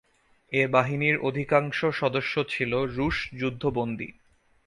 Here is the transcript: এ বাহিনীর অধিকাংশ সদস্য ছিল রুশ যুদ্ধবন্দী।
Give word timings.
এ 0.51 0.63
বাহিনীর 0.67 1.15
অধিকাংশ 1.19 1.79
সদস্য 1.91 2.33
ছিল 2.49 2.71
রুশ 2.97 3.17
যুদ্ধবন্দী। 3.39 4.09